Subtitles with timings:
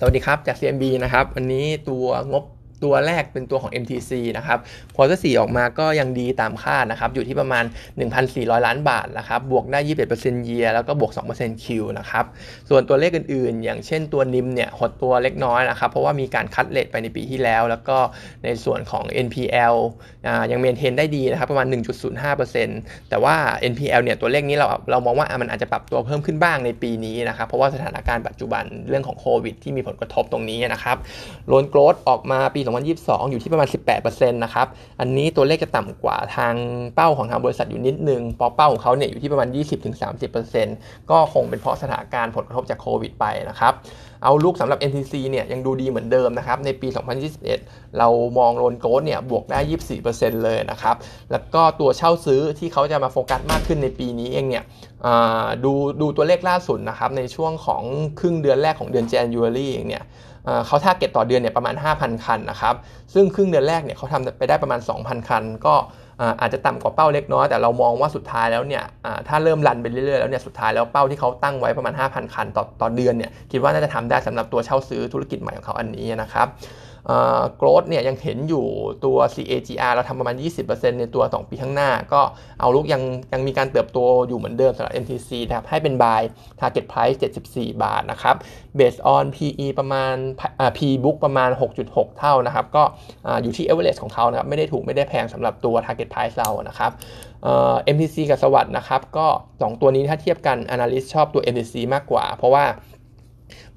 [0.00, 2.44] สวัสดีครับ จาก CMB นะครับ วันนี้ตัวงบ
[2.84, 4.58] ตัวแรกเป็นตัวของ MTC นะครับ
[4.94, 7.64] quarter 4ออกมาก็ยังดีตามคาดนะครับ อยู่ที่ประมาณ
[8.14, 9.78] 1,400 ล้านบาทนะครับ บวกได้
[10.12, 11.66] 21%เยียแล้วก็บวก 2% Q
[11.98, 12.24] นะครับ
[12.68, 17.98] ส่วนตัวเลขอื่นๆ อย่างเช่นตัว NIM เนี่ย หดตัวเล็กน้อยนะครับ เพราะว่ามีการ cut rate ไปในปีที่แล้ว แล้วก็
[18.44, 19.74] ในส่วนของ NPL
[20.50, 21.66] ยัง maintain ได้ดีนะครับ ประมาณ
[22.38, 23.36] 1.05%แต่ว่า
[23.72, 30.96] NPL เนี่ย ตัวเลขนี้เราเรามองว่ามันอาจจะปรับตัวเพิ่มขึ้นบ้างในปีนี้นะครับ เพราะว่าสถานการณ์ปัจจุบันเรื่องของโควิดที่มีผลกระทบตรงนี้นะครับ
[31.48, 33.68] loan growth ออกมาปี2022 อยู่ที่ประมาณ
[33.98, 34.66] 18%นะครับ
[35.00, 36.54] อันนี้ตัวเลขจะต่ำกว่าทาง
[36.94, 39.48] เป้าของทางบริษัทอยู่นิดนึงเพราะเป้าของเขาเนี่ยอยู่ที่ประมาณ
[40.30, 43.72] 20-30%ก็คงเป็นเพราะสถานการณ์ผลกระทบจากโควิดไปนะครับ
[44.24, 46.88] outlook สำหรับ MTC เนี่ยยังดูดีเหมือนเดิมนะครับ ในปี
[47.42, 49.58] 2021 เรามอง loan growth เนี่ยบวกได้
[50.00, 50.96] 24%เลยนะครับ
[51.30, 54.64] แล้วก็ตัวเช่าซื้อที่เขาจะมาโฟกัสมากขึ้นในปีนี้เองเนี่ย
[55.64, 57.82] ดูดูตัวเลขล่าสุดนะครับในช่วงของ
[58.20, 60.04] ครึ่งเดือนแรกของเดือน January เองเนี่ย
[60.66, 62.74] เขาท่าเก็ตต่อเดือนเนี่ยประมาณ 5,000 คันนะครับ
[63.14, 65.74] ซึ่งครึ่งเดือนแรกเนี่ยเขาทำไปได้ประมาณ 2,000 คันก็
[66.40, 68.84] อาจจะต่ำกว่าเป้าเล็กน้อยแต่เรามองว่าสุดท้ายแล้วเนี่ย
[69.28, 76.46] ถ้าเริ่มรันไปเรื่อยๆแล้วเนี่ยสุดท้ายแล้วเป้าที่เขาตั้งไว้ประมาณ 5,000 คันต่อต่อเดือนเนี่ยคิดว่าน่าจะทำได้สำหรับตัวเช่าซื้อธุรกิจใหม่ของเขาอันนี้นะครับ
[77.56, 78.66] โกรดเนี่ยยังเห็นอยู่
[79.04, 80.36] ตัว CAGR เราทำประมาณ
[80.68, 82.20] 20%ในตัว 2 ปีข้างหน้า ก็
[82.60, 86.22] เอาลุกยังยังมีการเติบโตอยู่เหมือนเดิมสำหรับ MTC นะครับ ให้เป็น buy
[86.60, 88.36] target price 74 บาทนะครับ
[88.78, 90.14] based on PE ประมาณ
[90.78, 91.50] P book ประมาณ
[91.84, 92.82] 6.6 เท่านะครับ ก็
[93.42, 96.90] อยู่ที่ average ของเขานะครับ ไม่ได้ถูกไม่ได้แพงสำหรับตัว target price เรานะครับ
[97.94, 102.64] MTC กับสวัสด์นะครับ ก็ 2 ตัวนี้ถ้าเทียบกัน analyst ชอบตัว MTC มากกว่า เพราะว่า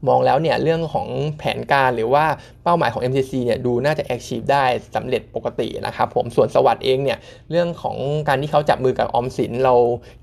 [0.08, 2.26] มองแล้วเนี่ยเรื่องของแผนการหรือว่า
[2.64, 7.18] เป้าหมายของ MCC เนี่ยดูน่าจะ achieve ได้สำเร็จปกตินะครับผมส่วน SAWAD เองเนี่ย
[7.52, 7.98] เรื่องของ
[8.28, 9.76] การที่เขาจับมือกับออมสินเรา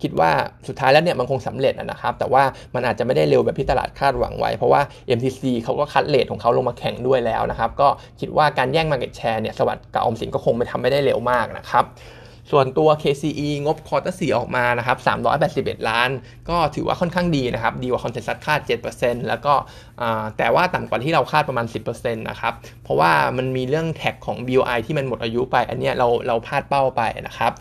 [0.03, 0.31] คิดว่า
[0.69, 2.43] สุดท้ายแล้วเนี่ยมันคงสำเร็จนะครับ แต่ว่า
[2.75, 4.81] มันอาจจะไม่ได้เร็วแบบที่ตลาดคาดหวังไว้ เพราะว่า
[5.19, 7.89] MTC เขาก็ cut rate ของเขาลงมาแข่งด้วยแล้วนะครับ ก็
[8.21, 11.85] คิดว่าการแย่ง market share เนี่ย SAWAD กับออมสินก็คงไม่ทำไม่ได้เร็วมากนะครับ
[12.51, 14.99] ส่วนตัว KCE งบ quarter สี่ออกมานะครับ
[15.43, 16.11] 381 ล้าน
[16.49, 18.61] ก็ถือว่าค่อนข้างดีนะครับ ดีกว่า consensus คาด
[18.95, 19.55] 7%แล้วก็
[20.39, 27.53] แต่ว่าต่ำกว่าที่เราคาดประมาณ 10%นะครับ เพราะว่ามันมีเรื่อง tax ของ BOI ที่มันหมดอายุไป อันนี้เราเราพลาดเป้าไปนะครับ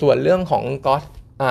[0.00, 1.04] ส่วนเรื่องของ gross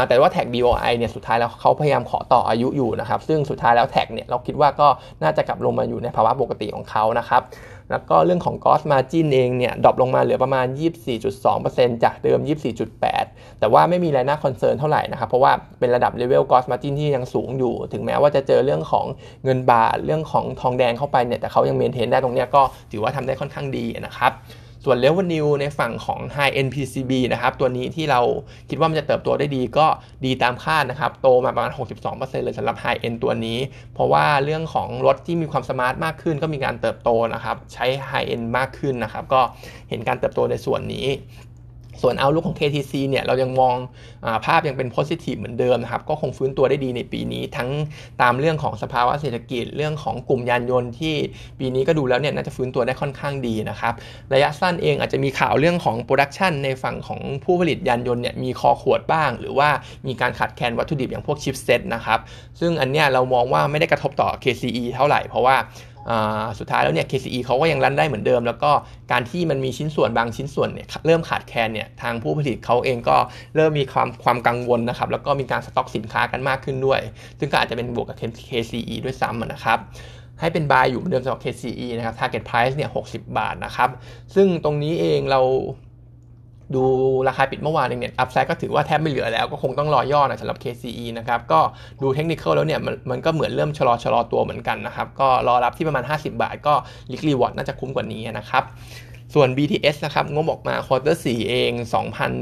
[0.07, 4.87] แต่ว่าแท็ก BOI เนี่ยสุดท้ายแล้วเขาพยายามขอต่ออายุอยู่นะครับ ซึ่งสุดท้ายแล้ว tax เนี่ยเราคิดว่าก็
[5.23, 7.41] น่าจะกลับลงมาอยู่ในภาวะปกติของเขานะครับ
[7.91, 10.65] แล้วก็เรื่องของ gross margin เองเนี่ย drop ลงมาเหลือประมาณ
[11.35, 12.39] 24.2%จากเดิม
[12.99, 19.05] 24.8 แต่ว่าไม่มีอะไรน่า concern เท่าไหร่นะครับ เพราะว่าเป็นระดับเลเวล gross margin ที่ยังสูงอยู่ ถึงแม้ว่าจะเจอเรื่องของ
[19.43, 22.61] เงินบาทเรื่องของทองแดงเข้าไปเนี่ยแต่เขายัง maintain ได้ตรงเนี้ยก็
[22.91, 24.31] ถือว่าทำได้ค่อนข้างดีนะครับ
[24.83, 28.21] ส่วน revenue ในฝั่งของ high end PCB นะครับ ตัวนี้ที่เรา
[28.69, 29.87] คิดว่ามันจะเติบโตได้ดีก็
[30.25, 31.71] ดีตามคาดนะครับ โตมาประมาณ
[32.07, 33.57] 62%เลยสำหรับ high end ตัวนี้
[33.93, 39.41] เพราะว่าเรื่องของรถที่มีความ smart มากขึ้น ก็มีการเติบโตนะครับ ใช้ high end มากขึ้นนะครับ ก็
[39.89, 41.07] เห็นการเติบโตในส่วนนี้
[42.01, 43.75] ส่วนเอาลุกของ KTC เนี่ยเรายังมอง
[44.25, 47.69] อภาพยังเป็น positive เหมือนเดิมนะครับ ก็คงฟื้นตัวได้ดีในปีนี้ ทั้ง
[48.21, 51.15] ตามเรื่องของสภาวะเศรษฐกิจเรื่องของกลุ่มยานยนต์ที่
[51.59, 53.93] ปีนี้ก็ดูแล้วเนี่ยน่าจะฟื้นตัวได้ค่อนข้างดีนะครับ
[54.33, 59.69] ระยะสั้นเองอาจจะมีข่าวเรื่องของ production ในฝั่งของผู้ผลิตยานยนต์เนี่ยมีคอขวดบ้าง หรือว่า
[60.07, 62.19] มีการขาดแคลนวัตถุดิบอย่างพวก chipset นะครับ
[62.59, 65.55] ซึ่งอันเนี้ยเรามองว่าไม่ได้กระทบต่อ KCE เท่าไหร่เพราะว่า
[66.59, 68.71] สุดท้ายแล้วเนี่ย KCE เขาก็ยัง run ได้เหมือนเดิม แล้วก็
[69.11, 73.17] การที่มันมีชิ้นส่วนบางชิ้นส่วนเนี่ยเริ่มขาดแคลนเนี่ยทางผู้ผลิตเขาเองก็
[73.55, 76.99] เริ่มมีความความกังวลนะครับแล้วก็มีการสต็อกสินค้ากันมากขึ้นด้วย
[77.39, 78.17] ซึ่งก็อาจจะเป็นบวกกับ
[78.49, 79.79] KCE ด้วยซ้ำนะครับ
[80.39, 83.89] ให้เป็นบายอยู่เหมือนเดิมสำหรับ KCE นะครับ target price เนี่ย 60 บาทนะครับ
[84.35, 85.41] ซึ่งตรงนี้เองเรา
[86.75, 86.83] ดู
[87.27, 91.59] ราคาปิดเมื่อวานเองเนี่ยอัพไซด์ก็ถือว่าแทบไม่เหลือแล้วก็คงต้องรอย่อนะสำหรับ KCE นะครับ ก็
[92.01, 96.73] ดูเทคนิคแล้วเนี่ยมันมันก็เหมือนเริ่มชะลอชะลอตัวเหมือนกันนะครับ ก็รอรับที่ประมาณ 50 บาท ก็
[97.11, 98.63] risk reward น่าจะคุ้มกว่านี้นะครับ
[99.33, 101.71] ส่วน BTS นะครับงบออกมา quarter 4เอง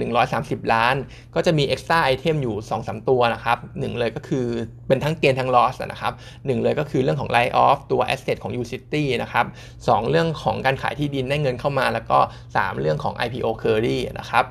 [0.02, 0.96] 2,130 ล้าน
[1.36, 4.46] ก็จะมี extra item อยู่ 2-3 ตัวนะครับหนึ่งเลยก็คือ
[4.88, 6.14] เป็นทั้ง gain ทั้ง loss นะครับ
[6.46, 9.46] หนึ่งเลยก็คือเรื่องของ write off ตัว asset ของ U-City นะครับ
[9.88, 12.18] สองเรื่องของการขายที่ดินได้เงินเข้ามา แล้วก็
[12.50, 14.46] 3 เรื่องของ IPO Kerry นะครับ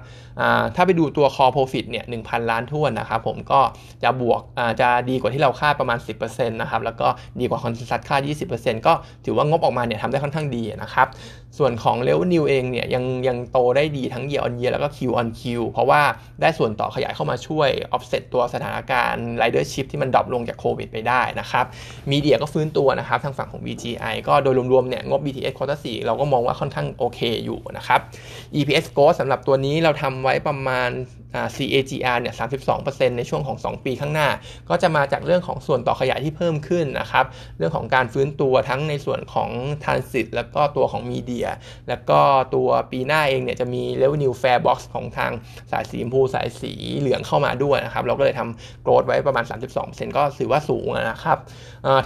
[0.75, 3.61] ถ้าไปดูตัว core profit เนี่ย 1,000 ล้านถ้วนนะครับผมก็
[4.03, 4.41] จะบวก
[4.81, 7.09] จะดีกว่าที่เราคาดประมาณ 10%นะครับแล้วก็
[7.41, 8.21] ดีกว่า consensus คาด
[8.55, 8.93] 20%ก็
[9.25, 11.09] ถือว่างบออกมาเนี่ยทำได้ค่อนข้างดีนะครับ
[11.59, 16.03] ส่วนของ revenue revenue เนิวเองเนี่ยยังยังโตได้ดีทั้ง year on year แล้วก็ Q on Q เพราะว่า
[16.41, 21.65] ได้ส่วนต่อขยายเข้ามาช่วย offset ตัวสถานการณ์ ridership ที่มัน drop ลงจากโควิดไปได้นะครับ
[22.11, 28.01] media ก็ฟื้นตัวนะครับทางฝั่งของ VGI ก็โดยรวมๆเนี่ยงบ BTS quarter 4เราก็มองว่าค่อนข้างโอเคอยู่นะครับ
[28.59, 30.91] EPS growth สำหรับตัวนี้เราทำไว้ประมาณ
[31.57, 32.35] CAGR เนี่ย
[32.77, 34.29] 32%ในช่วงของ 2 ปีข้างหน้า
[34.69, 37.25] ก็จะมาจากเรื่องของส่วนต่อขยายที่เพิ่มขึ้นนะครับ
[37.59, 39.51] เรื่องของการฟื้นตัวทั้งในส่วนของ
[39.83, 41.49] Transit แล้วก็ตัวของมีเดีย
[41.89, 42.21] แล้วก็
[42.55, 45.33] ตัวปีหน้าเองเนี่ยจะมี Revenue Fair Box ของทาง
[45.71, 49.45] สายสีชมพูสายสีเหลืองเข้ามาด้วยนะครับ เราก็เลยทำ growth ไว้ประมาณ
[49.81, 51.39] 32%ก็ถือว่าสูงนะครับ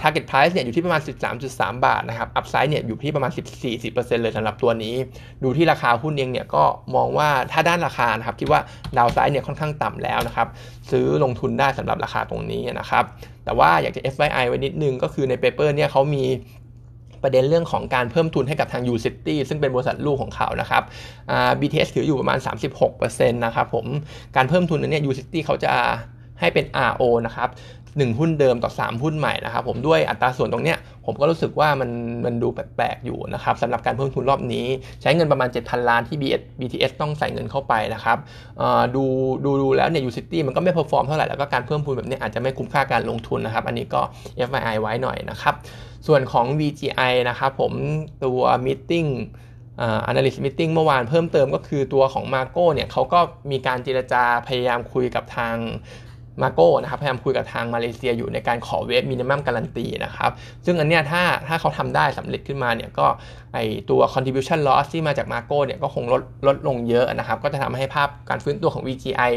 [0.01, 1.01] Target Price เนี่ยอยู่ที่ประมาณ
[1.43, 3.31] 13.3 บาทนะครับ Upside เนี่ยอยู่ที่ประมาณ
[3.71, 4.95] 14-10%เลยสำหรับตัวนี้
[5.43, 6.63] ดูที่ราคาหุ้นเองเนี่ยก็
[6.95, 8.61] มองว่าถ้าด้านราคานะครับคิดว่า
[8.97, 10.47] ดาวไซด์เนี่ยค่อนข้างต่ำแล้วนะครับ
[10.91, 13.03] ซื้อลงทุนได้สำหรับราคาตรงนี้นะครับ
[13.45, 16.23] แต่ว่าอยากจะ FYI ไว้นิดนึงก็คือในเปเปอร์เนี่ยเขามี
[17.23, 20.83] ประเด็นเรื่องของการเพิ่มทุนให้กับทาง U-City ซึ่งเป็นบริษัทลูกของเขานะครับ
[21.59, 22.39] BTS ถืออยู่ประมาณ
[22.87, 23.85] 36%นะครับผม
[24.35, 25.73] การเพิ่มทุนนั้นเนี่ย U-City เขาจะ
[26.39, 27.49] ให้เป็น RO นะครับ
[27.83, 31.89] 1หุ้นเดิมต่อ 3 หุ้นใหม่นะครับผมด้วยอัตราส่วนตรงเนี้ย ผมก็รู้สึกว่ามัน
[32.25, 34.65] มันดูแปลกๆอยู่นะครับสำหรับการเพิ่มทุนรอบนี้
[35.01, 36.17] ใช้เงินประมาณ 7,000 ล้านที่
[36.59, 38.17] BTS ต้องใส่เงินเข้าไปนะครับ
[38.95, 39.03] ดู
[39.45, 44.01] ดูดูแล้วเนี่ย U-City มันก็ไม่ perform เท่าไหร่แล้วก็การเพิ่มทุนแบบนี้อาจจะไม่คุ้มค่าการลงทุนนะครับ อันนี้ก็
[44.47, 45.55] FYI ไว้หน่อยนะครับ
[46.07, 47.71] ส่วนของ VGI นะครับผม
[48.25, 49.09] ตัว meeting
[50.09, 53.19] analyst meeting เมื่อวานเพิ่มเติมก็คือตัวของ MACO เนี่ยเขาก็
[53.51, 55.55] มีการเจรจาพยายามคุยกับทาง
[56.43, 60.31] MACO นะครับพยายามคุยกับทางมาเลเซียอยู่ในการขอ waive minimum guarantee นะครับ
[60.65, 63.05] ซึ่งอันเนี้ยถ้าถ้าเขาทำได้สำเร็จขึ้นมาเนี่ยก็
[63.53, 63.57] ไอ
[63.89, 69.31] ตัว contribution loss ที่มาจาก MACO เนี่ยก็คงลดลดลงเยอะนะครับก็จะทำให้ภาพการฟื้นตัวของ VGI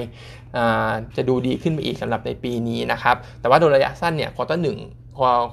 [1.16, 4.78] จะดูดีขึ้นไปอีกสำหรับในปีนี้นะครับแต่ว่าโดยระยะสั้นเนี่ย quarter หนึ่ง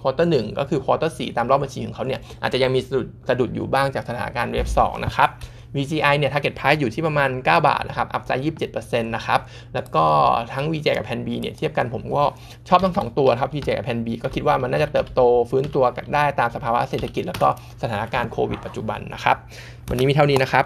[0.02, 5.30] quarter หนึ่งก็คือ quarter สี่ตามรอบบัญชีของเขาเนี่ยอาจจะยังมีสะดุดสะดุดอยู่บ้างจากสถานการณ์ wave สองนะครับ
[5.76, 8.44] VGI เนี่ย target price อยู่ที่ประมาณ 9 บาทนะครับ upside
[8.74, 9.40] 27%นะครับ
[9.74, 10.06] แล้วก็
[10.54, 12.24] ทั้ง VGI กับ Pan B เนี่ย เทียบกันผมก็
[12.70, 17.48] ชอบทั้งสองตัวครับ VGI กับ Pan B ก็คิดว่ามันน่าจะเติบโตฟื้นตัวได้ตามสภาวะเศรษฐกิจ แล้วก็
[17.82, 19.38] สถานการณ์โควิดปัจจุบันนะครับ
[19.90, 20.66] วันนี้มีเท่านี้นะครับ